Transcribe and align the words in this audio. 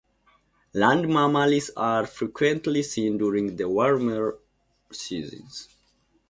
Land 0.73 1.07
mammals 1.07 1.69
are 1.77 2.07
frequently 2.07 2.81
seen 2.81 3.19
during 3.19 3.55
the 3.55 3.69
warmer 3.69 4.35
seasons. 4.91 5.69